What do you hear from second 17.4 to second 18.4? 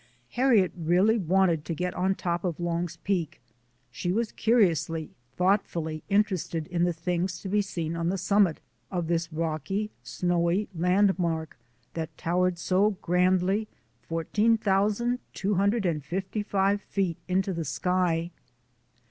the sky.